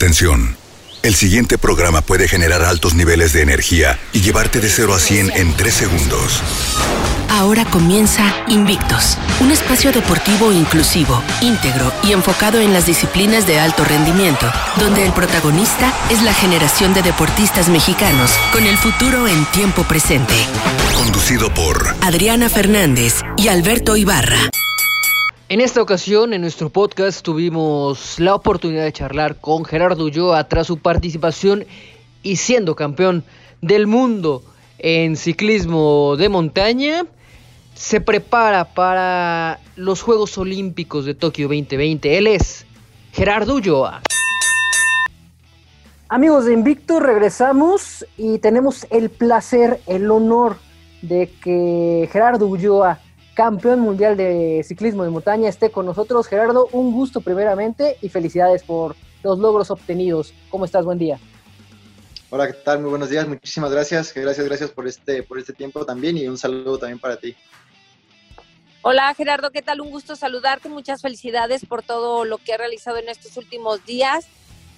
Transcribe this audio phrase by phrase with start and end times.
[0.00, 0.56] Atención.
[1.02, 5.32] El siguiente programa puede generar altos niveles de energía y llevarte de 0 a 100
[5.36, 6.42] en 3 segundos.
[7.28, 13.84] Ahora comienza Invictos, un espacio deportivo inclusivo, íntegro y enfocado en las disciplinas de alto
[13.84, 19.84] rendimiento, donde el protagonista es la generación de deportistas mexicanos con el futuro en tiempo
[19.84, 20.32] presente.
[20.94, 24.50] Conducido por Adriana Fernández y Alberto Ibarra.
[25.50, 30.68] En esta ocasión, en nuestro podcast, tuvimos la oportunidad de charlar con Gerardo Ulloa tras
[30.68, 31.64] su participación
[32.22, 33.24] y siendo campeón
[33.60, 34.44] del mundo
[34.78, 37.04] en ciclismo de montaña.
[37.74, 42.16] Se prepara para los Juegos Olímpicos de Tokio 2020.
[42.16, 42.64] Él es
[43.10, 44.02] Gerardo Ulloa.
[46.08, 50.58] Amigos de Invicto, regresamos y tenemos el placer, el honor
[51.02, 53.00] de que Gerardo Ulloa
[53.40, 56.26] campeón mundial de ciclismo de montaña, esté con nosotros.
[56.26, 60.34] Gerardo, un gusto primeramente y felicidades por los logros obtenidos.
[60.50, 60.84] ¿Cómo estás?
[60.84, 61.18] Buen día.
[62.28, 62.80] Hola, ¿qué tal?
[62.80, 63.26] Muy buenos días.
[63.26, 64.12] Muchísimas gracias.
[64.12, 67.34] Gracias, gracias por este, por este tiempo también y un saludo también para ti.
[68.82, 69.80] Hola Gerardo, ¿qué tal?
[69.80, 70.68] Un gusto saludarte.
[70.68, 74.26] Muchas felicidades por todo lo que has realizado en estos últimos días,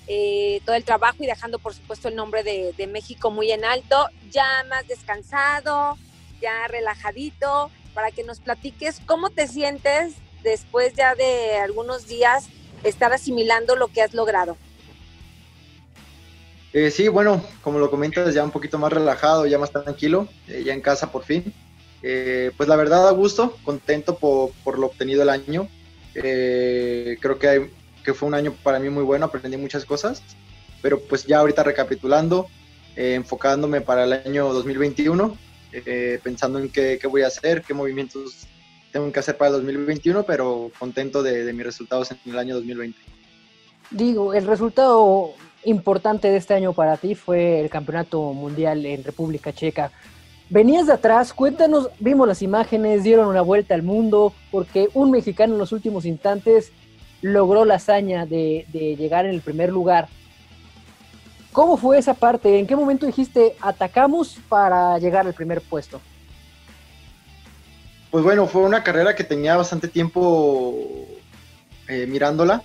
[0.07, 3.65] eh, todo el trabajo y dejando por supuesto el nombre de, de México muy en
[3.65, 4.07] alto.
[4.31, 5.99] Ya más descansado,
[6.41, 12.49] ya relajadito para que nos platiques cómo te sientes después ya de algunos días
[12.85, 14.57] estar asimilando lo que has logrado.
[16.73, 20.63] Eh, sí, bueno, como lo comentas, ya un poquito más relajado, ya más tranquilo, eh,
[20.65, 21.53] ya en casa por fin.
[22.03, 25.69] Eh, pues la verdad, a gusto, contento por, lo obtenido el año.
[26.15, 27.71] creo que,
[28.03, 30.23] que fue un año para mí muy bueno, aprendí muchas cosas,
[30.81, 32.49] pero pues ya ahorita recapitulando,
[32.97, 35.37] enfocándome para el año 2021,
[35.73, 38.47] eh, pensando en qué, voy a hacer, qué movimientos
[38.93, 42.99] tengo que hacer para el 2021, pero contento de, mis resultados en el año 2020.
[43.91, 45.35] Digo, el resultado
[45.65, 49.91] importante de este año para ti fue el Campeonato Mundial en República Checa.
[50.51, 55.55] Venías de atrás, cuéntanos, vimos las imágenes, dieron una vuelta al mundo, porque un mexicano
[55.55, 56.73] en los últimos instantes
[57.23, 60.09] logró la hazaña de, de llegar en el primer lugar.
[61.53, 62.59] ¿Cómo fue esa parte?
[62.59, 66.01] ¿En qué momento dijiste atacamos para llegar al primer puesto?
[68.11, 71.07] Pues bueno, fue una carrera que tenía bastante tiempo
[71.89, 72.63] eh, mirándola.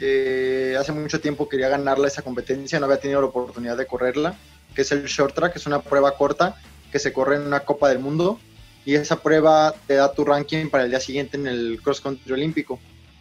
[0.00, 4.34] Eh, hace mucho tiempo quería ganarla esa competencia, no había tenido la oportunidad de correrla,
[4.74, 6.56] que es el short track, es una prueba corta
[6.90, 8.40] que se corre en una Copa del Mundo
[8.84, 12.32] y esa prueba te da tu ranking para el día siguiente en el cross country
[12.32, 12.80] olímpico.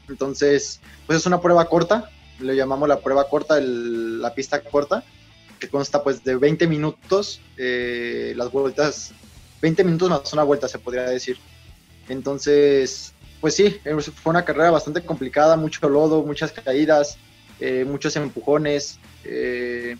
[0.10, 2.10] Entonces, pues es una prueba corta,
[2.42, 5.04] le llamamos la prueba corta, la pista corta,
[5.60, 9.12] que consta pues de 20 minutos, eh, las vueltas,
[9.62, 11.38] 20 minutos más una vuelta se podría decir.
[12.10, 13.80] Entonces, pues sí,
[14.22, 17.18] fue una carrera bastante complicada, mucho lodo, muchas caídas,
[17.60, 19.00] eh, muchos empujones.
[19.24, 19.96] Eh,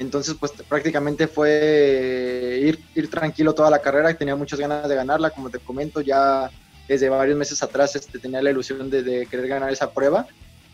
[0.00, 5.30] entonces, pues prácticamente fue ir, tranquilo toda la carrera tenía muchas ganas de ganarla.
[5.30, 6.50] Como te comento, ya
[6.88, 10.26] desde varios meses atrás este, tenía la ilusión de querer ganar esa prueba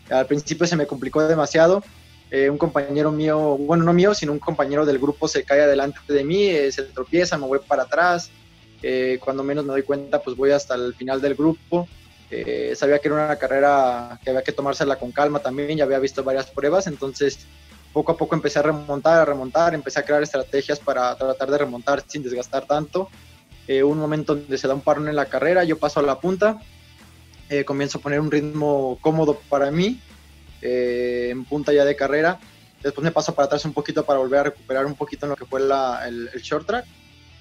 [0.09, 1.83] al principio se me complicó demasiado.
[2.31, 5.99] Eh, un compañero mío, bueno, no mío, sino un compañero del grupo se cae adelante
[6.07, 8.31] de mí, eh, se tropieza, me voy para atrás.
[8.81, 11.87] Eh, cuando menos me doy cuenta, pues voy hasta el final del grupo.
[12.75, 16.23] sabía que era una carrera que había que tomársela con calma también, ya había visto
[16.23, 17.45] varias pruebas, entonces
[17.93, 21.59] poco a poco empecé a remontar, a remontar, empecé a crear estrategias para tratar de
[21.59, 23.09] remontar sin desgastar tanto.
[23.69, 26.59] un momento donde se da un parón en la carrera, yo paso a la punta,
[27.49, 29.99] eh, comienzo a poner un ritmo cómodo para mí,
[30.61, 32.39] eh, en punta ya de carrera.
[32.81, 35.35] Después me paso para atrás un poquito para volver a recuperar un poquito en lo
[35.35, 36.85] que fue el, short track.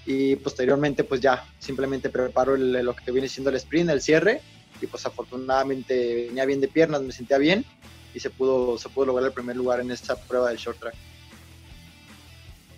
[0.06, 4.40] Y posteriormente, pues ya, simplemente preparo lo que viene siendo el sprint, el cierre.
[4.80, 7.64] Y pues afortunadamente venía bien de piernas, me sentía bien
[8.12, 10.94] y se pudo, se pudo lograr el primer lugar en esta prueba del short track.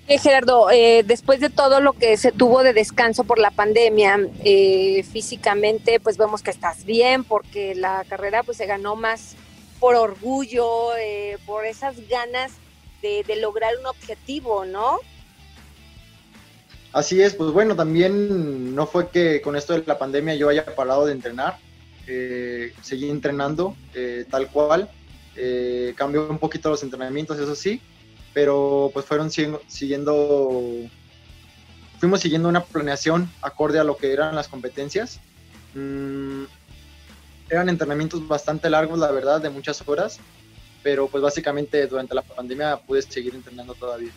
[0.09, 5.03] Gerardo, eh, después de todo lo que se tuvo de descanso por la pandemia, eh,
[5.03, 9.34] físicamente pues vemos que estás bien porque la carrera pues se ganó más
[9.81, 12.53] por orgullo, eh, por esas ganas
[13.03, 14.99] de, lograr un objetivo, ¿no?
[16.93, 20.64] Así es, pues bueno, también no fue que con esto de la pandemia yo haya
[20.64, 21.59] parado de entrenar,
[22.82, 23.76] seguí entrenando
[24.29, 24.91] tal cual,
[25.94, 27.81] cambió un poquito los entrenamientos, eso sí,
[28.37, 30.61] pero pues fueron siguiendo,
[31.99, 35.21] fuimos siguiendo una planeación acorde a lo que eran las competencias.
[35.75, 36.43] Mm,
[37.49, 40.19] eran entrenamientos bastante largos, la verdad, de muchas horas,
[40.83, 44.11] pero pues básicamente durante la pandemia pude seguir entrenando todavía.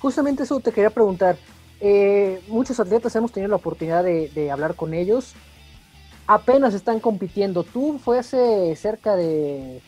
[0.00, 1.36] Justamente eso te quería preguntar.
[1.78, 5.34] Eh, muchos atletas hemos tenido la oportunidad de, de, hablar con ellos.
[6.26, 7.62] Apenas están compitiendo.
[7.62, 9.80] Tú fue hace cerca de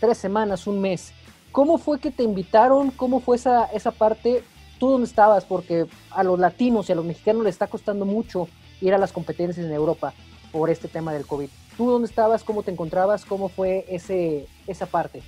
[0.00, 1.12] tres semanas, un mes
[1.54, 2.90] ¿Cómo fue que te invitaron?
[2.90, 4.42] ¿Cómo fue esa, esa parte?
[4.80, 5.44] ¿Tú dónde estabas?
[5.44, 8.48] Porque a los latinos y a los mexicanos les está costando mucho
[8.80, 10.12] ir a las competencias en Europa
[10.50, 11.48] por este tema del COVID.
[11.76, 12.42] ¿Tú dónde estabas?
[12.42, 13.24] ¿Cómo te encontrabas?
[13.24, 15.22] ¿Cómo fue ese, esa parte?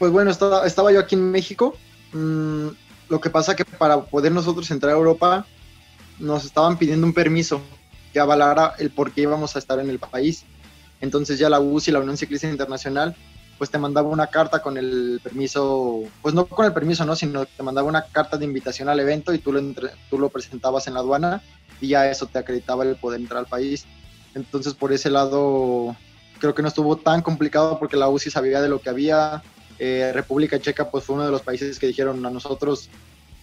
[0.00, 1.76] Pues bueno, estaba, estaba yo aquí en México.
[2.12, 2.70] Mm,
[3.08, 5.46] lo que pasa que para poder nosotros entrar a Europa
[6.18, 7.60] nos estaban pidiendo un permiso
[8.12, 10.44] que avalara el por qué íbamos a estar en el país.
[11.00, 13.14] Entonces ya la UCI, la Unión Ciclista Internacional,
[13.58, 17.16] pues te mandaba una carta con el permiso, pues no con el permiso, ¿no?
[17.16, 19.60] Sino te mandaba una carta de invitación al evento y tú lo,
[20.08, 21.42] tú lo presentabas en la aduana
[21.80, 23.84] y ya eso te acreditaba el poder entrar al país.
[24.34, 25.96] Entonces por ese lado
[26.38, 29.42] creo que no estuvo tan complicado porque la UCI sabía de lo que había.
[29.78, 32.88] Eh, República Checa pues fue uno de los países que dijeron a nosotros,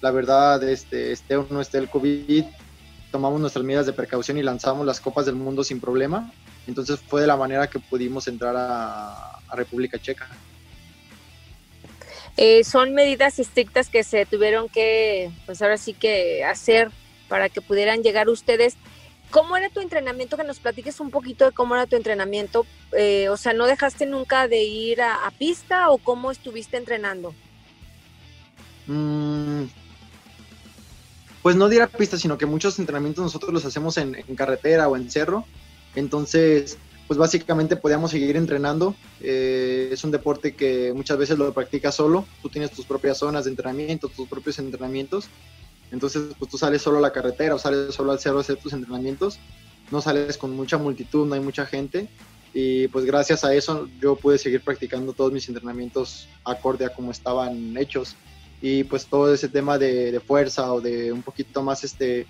[0.01, 2.45] la verdad, este, esté o no esté el COVID,
[3.11, 6.31] tomamos nuestras medidas de precaución y lanzamos las copas del mundo sin problema.
[6.67, 10.27] Entonces fue de la manera que pudimos entrar a, República Checa.
[12.37, 16.91] Eh, son medidas estrictas que se tuvieron que, pues ahora sí que hacer
[17.29, 18.75] para que pudieran llegar ustedes.
[19.31, 20.37] ¿Cómo era tu entrenamiento?
[20.37, 22.65] Que nos platiques un poquito de cómo era tu entrenamiento.
[22.91, 27.33] Eh, o sea, ¿no dejaste nunca de ir a, pista o cómo estuviste entrenando?
[28.87, 29.63] Mm,
[31.41, 34.87] pues no de ir a pista, sino que muchos entrenamientos nosotros los hacemos en, carretera
[34.87, 35.45] o en cerro.
[35.95, 38.95] Entonces, pues básicamente podíamos seguir entrenando.
[39.21, 42.25] Eh, es un deporte que muchas veces lo practicas solo.
[42.41, 45.27] Tú tienes tus propias zonas de entrenamiento, tus propios entrenamientos.
[45.91, 48.57] Entonces, pues tú sales solo a la carretera o sales solo al cerro a hacer
[48.57, 49.39] tus entrenamientos.
[49.91, 52.09] No sales con mucha multitud, no hay mucha gente.
[52.53, 57.11] Y pues gracias a eso yo pude seguir practicando todos mis entrenamientos acorde a como
[57.11, 58.15] estaban hechos
[58.61, 62.25] y pues todo ese tema de, fuerza o de un poquito más este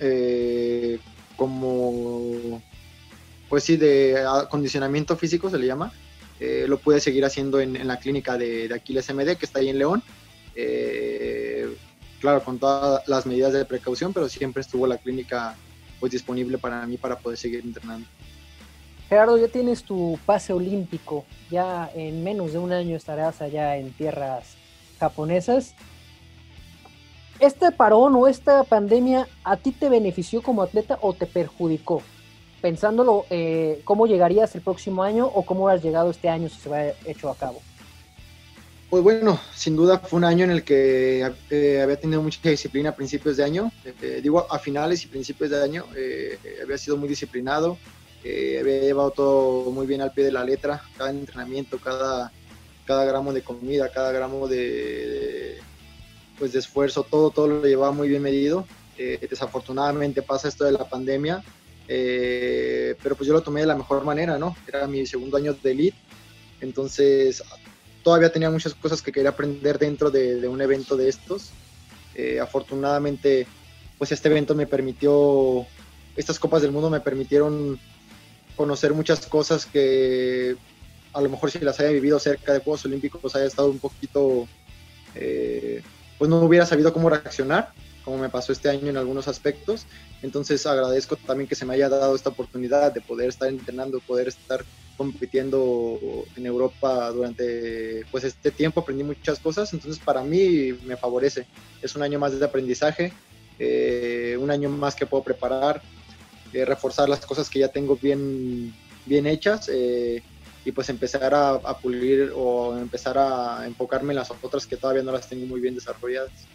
[0.00, 0.98] eh,
[1.34, 2.62] como
[3.48, 5.92] pues sí de acondicionamiento físico se le llama
[6.40, 9.78] eh, lo pude seguir haciendo en, la clínica de, Aquiles MD que está ahí en
[9.78, 10.02] León
[10.54, 11.68] eh,
[12.20, 15.56] claro con todas las medidas de precaución pero siempre estuvo la clínica
[16.00, 18.06] pues disponible para mí para poder seguir entrenando
[19.08, 23.90] Gerardo, ya tienes tu pase olímpico, ya en menos de un año estarás allá en
[23.92, 24.56] tierras
[25.00, 25.74] japonesas.
[27.40, 32.02] ¿Este parón o esta pandemia a ti te benefició como atleta o te perjudicó?
[32.60, 36.68] Pensándolo, eh, ¿cómo llegarías el próximo año o cómo has llegado este año si se
[36.68, 37.62] va hecho a cabo?
[38.90, 42.90] Pues bueno, sin duda fue un año en el que eh, había tenido mucha disciplina
[42.90, 43.70] a principios de año.
[43.84, 45.84] Eh, digo, a finales y principios de año
[46.62, 47.78] había sido muy disciplinado,
[48.24, 52.32] había llevado todo muy bien al pie de la letra, cada entrenamiento, cada,
[52.86, 55.58] cada gramo de comida, cada gramo de,
[56.38, 58.66] pues de esfuerzo, todo, todo lo llevaba muy bien medido.
[58.96, 61.44] Desafortunadamente pasa esto de la pandemia,
[61.88, 64.54] eh, pero pues yo lo tomé de la mejor manera, ¿no?
[64.66, 65.96] Era mi segundo año de elite,
[66.60, 67.42] entonces
[68.02, 71.50] todavía tenía muchas cosas que quería aprender dentro de, un evento de estos.
[72.14, 73.46] Eh, afortunadamente,
[73.96, 75.66] pues este evento me permitió,
[76.16, 77.78] estas copas del mundo me permitieron
[78.56, 80.56] conocer muchas cosas que
[81.12, 84.46] a lo mejor si las haya vivido cerca de Juegos Olímpicos haya estado un poquito,
[85.14, 85.82] eh,
[86.18, 89.86] pues no hubiera sabido cómo reaccionar, como me pasó este año en algunos aspectos.
[90.22, 94.28] Entonces agradezco también que se me haya dado esta oportunidad de poder estar entrenando, poder
[94.28, 94.64] estar
[94.96, 95.98] compitiendo
[96.34, 101.46] en Europa durante pues este tiempo, aprendí muchas cosas, entonces para mí me favorece.
[101.80, 103.14] Es un año más de aprendizaje,
[103.58, 105.80] eh, un año más que puedo preparar,
[106.52, 108.74] eh, reforzar las cosas que ya tengo bien,
[109.06, 109.70] bien hechas
[110.68, 115.12] y pues empezar a, pulir o empezar a enfocarme en las otras que todavía no
[115.12, 116.46] las tengo muy bien desarrolladas.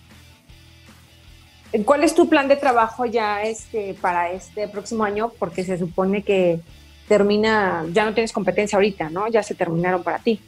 [1.86, 5.32] ¿Cuál es tu plan de trabajo ya este, para este próximo año?
[5.40, 6.60] Porque se supone que
[7.08, 9.28] termina, ya no tienes competencia ahorita, ¿no?
[9.28, 10.40] Ya se terminaron para ti.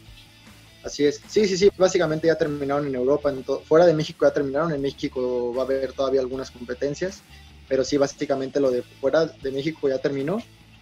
[0.84, 1.20] Así es.
[1.28, 1.72] Sí, sí, sí.
[1.76, 3.34] Básicamente ya terminaron en Europa.
[3.68, 4.72] fuera de México ya terminaron.
[4.72, 7.24] En México va a haber todavía algunas competencias.
[7.68, 10.38] Pero sí, básicamente lo de fuera de México ya terminó.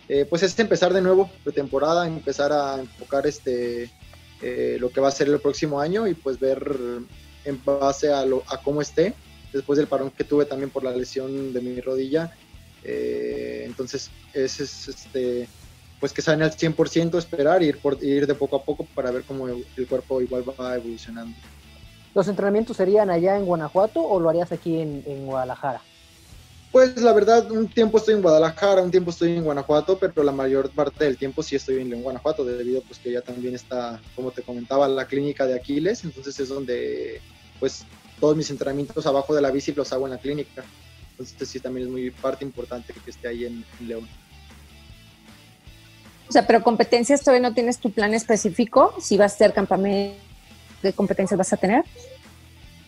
[0.10, 3.90] Eh, pues es empezar de nuevo pretemporada, empezar a enfocar este
[4.42, 6.76] eh, lo que va a ser el próximo año y pues ver
[7.46, 9.14] en base a, lo, a cómo esté
[9.54, 12.36] después del parón que tuve también por la lesión de mi rodilla.
[12.84, 15.48] Eh, entonces es, este
[16.00, 19.10] pues que salen al 100% esperar y ir, por, ir de poco a poco para
[19.10, 21.34] ver cómo el cuerpo igual va evolucionando.
[22.14, 25.82] ¿Los entrenamientos serían allá en Guanajuato o lo harías aquí en, en Guadalajara?
[26.74, 30.32] Pues la verdad, un tiempo estoy en Guadalajara, un tiempo estoy en Guanajuato, pero la
[30.32, 34.32] mayor parte del tiempo sí estoy en Guanajuato, debido pues que ya también está, como
[34.32, 37.22] te comentaba, la clínica de Aquiles, entonces es donde
[37.60, 37.86] pues
[38.24, 40.64] todos mis entrenamientos abajo de la bici los hago en la clínica.
[41.12, 44.08] Entonces sí también es muy parte importante que esté ahí en, León.
[46.30, 50.18] O sea, pero competencias todavía no tienes tu plan específico, si vas a ser campamento
[50.82, 51.84] qué competencias vas a tener?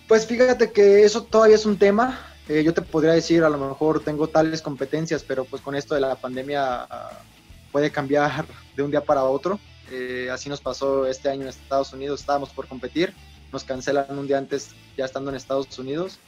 [0.07, 2.17] Pues fíjate que eso todavía es un tema.
[2.47, 5.95] Eh, yo te podría decir, a lo mejor tengo tales competencias, pero pues con esto
[5.95, 7.19] de la pandemia ah,
[7.73, 9.59] puede cambiar de un día para otro.
[9.91, 13.13] Eh, así nos pasó este año en Estados Unidos, estábamos por competir,
[13.51, 16.19] nos cancelan un día antes ya estando en Estados Unidos.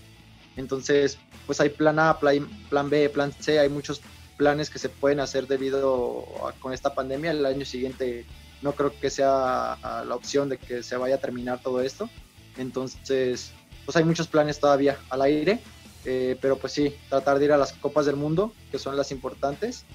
[0.55, 4.01] Entonces, pues hay plan A, plan B, plan C, hay muchos
[4.37, 7.31] planes que se pueden hacer debido a, con esta pandemia.
[7.31, 8.25] El año siguiente
[8.61, 12.09] no creo que sea la opción de que se vaya a terminar todo esto.
[12.57, 13.51] Entonces,
[13.85, 15.59] pues hay muchos planes todavía al aire,
[16.05, 19.11] eh, pero pues sí, tratar de ir a las Copas del Mundo, que son las
[19.11, 19.85] importantes,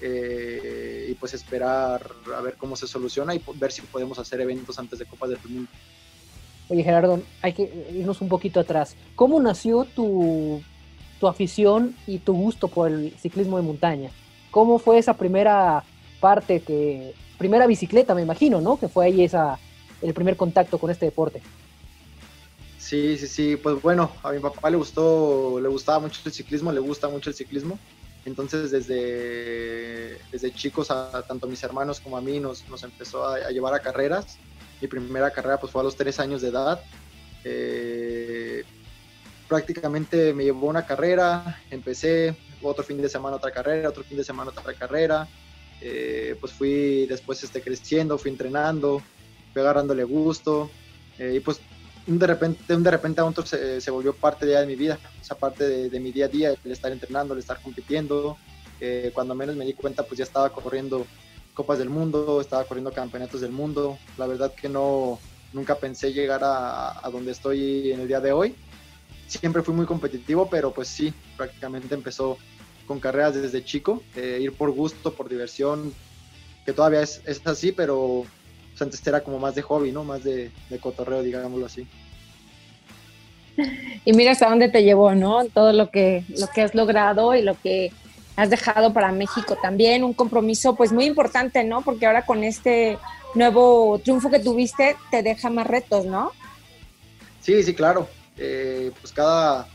[0.00, 4.78] eh, y pues esperar a ver cómo se soluciona y ver si podemos hacer eventos
[4.78, 5.70] antes de Copas del Mundo.
[6.70, 8.96] Oye Gerardo, hay que irnos un poquito atrás.
[9.16, 10.62] ¿Cómo nació tu,
[11.18, 14.10] tu afición y tu gusto por el ciclismo de montaña?
[14.50, 15.84] ¿Cómo fue esa primera
[16.20, 18.78] parte que, primera bicicleta me imagino, ¿no?
[18.78, 19.58] Que fue ahí esa,
[20.02, 21.42] el primer contacto con este deporte.
[22.78, 26.72] Sí, sí, sí, pues bueno, a mi papá le gustó, le gustaba mucho el ciclismo,
[26.72, 27.78] le gusta mucho el ciclismo.
[28.26, 33.50] Entonces desde, desde chicos, a, tanto mis hermanos como a mí, nos, nos empezó a,
[33.50, 34.36] llevar a carreras.
[34.80, 36.80] Mi primera carrera pues fue a los tres años de edad.
[37.44, 38.64] Eh,
[39.48, 44.24] prácticamente me llevó una carrera, empecé, otro fin de semana otra carrera, otro fin de
[44.24, 45.28] semana otra carrera.
[45.80, 49.02] Eh, pues fui después este, creciendo, fui entrenando,
[49.52, 50.70] fui agarrándole gusto.
[51.18, 51.60] Eh, y pues
[52.06, 55.88] de repente, de repente a otro se, se, volvió parte de mi vida, esa parte
[55.88, 58.36] de, mi día a día, el estar entrenando, el estar compitiendo.
[58.80, 61.06] Eh, cuando menos me di cuenta, pues ya estaba corriendo
[61.54, 63.98] Copas del Mundo, estaba corriendo Campeonatos del Mundo.
[64.16, 65.18] La verdad que no,
[65.52, 68.54] nunca pensé llegar a, donde estoy en el día de hoy.
[69.26, 72.38] Siempre fui muy competitivo, pero pues sí, prácticamente empezó
[72.86, 75.94] con carreras desde chico, eh, ir por gusto, por diversión,
[76.66, 78.24] que todavía es, es así, pero
[78.70, 80.02] pues, antes era como más de hobby, ¿no?
[80.02, 81.86] Más de, de cotorreo, digámoslo así.
[84.04, 85.44] Y mira hasta dónde te llevó, ¿no?
[85.44, 87.92] Todo lo que, lo que has logrado y lo que
[88.40, 91.82] has dejado para México también, un compromiso pues muy importante, ¿no?
[91.82, 92.98] Porque ahora con este
[93.34, 96.32] nuevo triunfo que tuviste te deja más retos, ¿no?
[97.42, 98.08] Sí, sí, claro.
[98.38, 99.68] Eh, pues cada,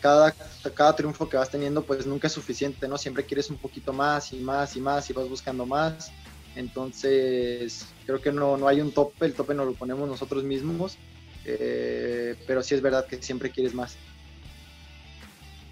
[0.00, 0.34] cada,
[0.74, 2.96] cada triunfo que vas teniendo pues nunca es suficiente, ¿no?
[2.96, 6.10] Siempre quieres un poquito más y más y más y vas buscando más.
[6.54, 10.96] Entonces, creo que no, no hay un tope, el tope nos lo ponemos nosotros mismos,
[11.44, 13.94] eh, pero sí es verdad que siempre quieres más.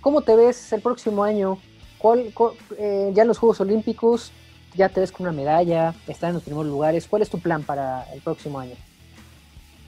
[0.02, 1.58] ¿Cómo te ves el próximo año?
[2.04, 2.34] ¿Cuál,
[2.76, 4.30] eh, ya en los Juegos Olímpicos,
[4.74, 7.06] ya te ves con una medalla, estar en los primeros lugares.
[7.08, 8.74] ¿Cuál es tu plan para el próximo año?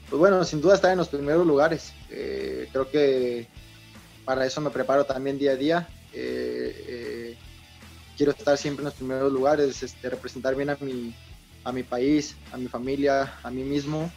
[0.09, 1.93] Pues bueno, sin duda estar en los primeros lugares.
[2.09, 3.47] Eh, creo que
[4.25, 5.87] para eso me preparo también día a día
[8.17, 11.13] quiero estar siempre en los primeros lugares, este, representar bien a mi,
[11.63, 14.11] a mi país, a mi familia, a mí mismo,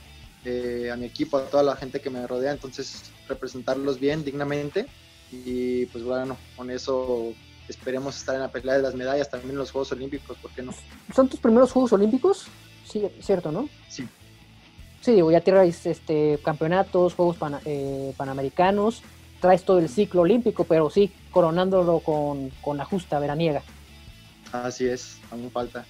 [0.46, 4.86] eh, a mi equipo, a toda la gente que me rodea, entonces representarlos bien, dignamente
[5.30, 7.34] y pues bueno, con eso
[7.70, 10.62] esperemos estar en la pelea de las medallas, también en los Juegos Olímpicos, ¿por qué
[10.62, 10.72] no?
[11.14, 12.46] ¿Son tus primeros Juegos Olímpicos?
[12.84, 13.68] Sí, cierto, ¿no?
[13.88, 14.06] Sí.
[15.00, 19.02] Sí, digo, ya tienes este, campeonatos, Juegos eh, Panamericanos,
[19.40, 23.62] traes todo el ciclo olímpico, pero sí, coronándolo con, con la justa veraniega.
[24.52, 25.86] Así es, aún falta.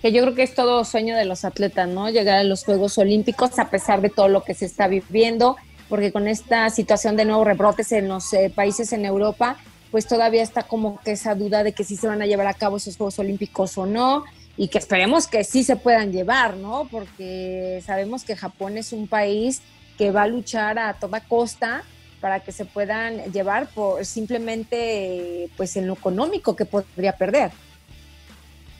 [0.00, 2.08] Que yo creo que es todo sueño de los atletas, ¿no?
[2.10, 5.56] Llegar a los Juegos Olímpicos a pesar de todo lo que se está viviendo,
[5.88, 9.56] porque con esta situación de nuevos rebrotes en los eh, países en Europa,
[9.90, 12.54] pues todavía está como que esa duda de que si se van a llevar a
[12.54, 14.24] cabo esos Juegos Olímpicos o no,
[14.56, 16.88] y que esperemos que sí se puedan llevar, ¿no?
[16.90, 19.62] Porque sabemos que Japón es un país
[19.98, 21.84] que va a luchar a toda costa
[22.20, 27.50] para que se puedan llevar por simplemente pues en lo económico que podría perder.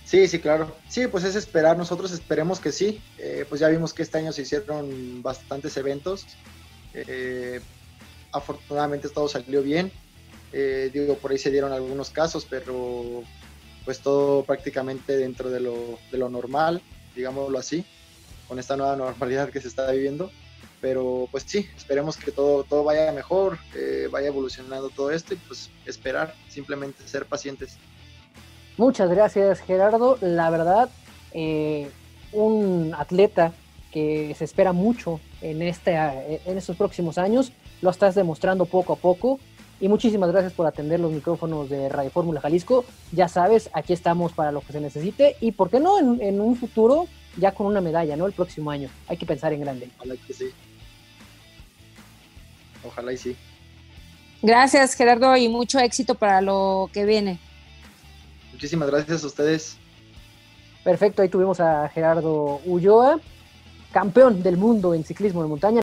[0.05, 0.75] Sí, sí, claro.
[0.89, 1.77] Sí, pues es esperar.
[1.77, 3.01] Nosotros esperemos que sí.
[3.19, 6.27] Eh, pues ya vimos que este año se hicieron bastantes eventos.
[6.95, 7.61] Eh,
[8.33, 9.91] afortunadamente todo salió bien.
[10.53, 13.23] Eh, digo, por ahí se dieron algunos casos, pero
[13.85, 16.81] pues todo prácticamente dentro de lo, de lo normal,
[17.15, 17.85] digámoslo así,
[18.49, 20.31] con esta nueva normalidad que se está viviendo
[20.81, 23.57] pero pues sí, esperemos que todo, todo vaya mejor,
[24.11, 27.79] vaya evolucionando todo esto y pues esperar, simplemente ser pacientes.
[28.77, 30.91] Muchas gracias Gerardo, la verdad,
[31.33, 31.89] eh,
[32.33, 33.53] un atleta
[33.93, 35.21] que se espera mucho
[35.51, 39.39] en, este, en estos próximos años, lo estás demostrando poco a poco
[39.81, 42.85] y muchísimas gracias por atender los micrófonos de Radio Fórmula Jalisco.
[43.13, 46.41] Ya sabes, aquí estamos para lo que se necesite y, ¿por qué no, en, en,
[46.41, 48.27] un futuro ya con una medalla, ¿no?
[48.27, 48.89] El próximo año.
[49.09, 49.91] Hay que pensar en grande.
[49.99, 50.47] Ojalá que sí.
[52.87, 53.37] Ojalá y sí.
[54.43, 57.39] Gracias, Gerardo, y mucho éxito para lo que viene.
[58.53, 59.77] Muchísimas gracias a ustedes.
[60.85, 63.19] Perfecto, ahí tuvimos a Gerardo Ulloa.
[63.95, 65.73] Campeón del mundo en ciclismo de montaña.